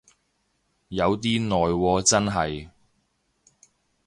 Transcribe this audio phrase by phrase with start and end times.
[0.87, 2.67] 有啲耐喎真係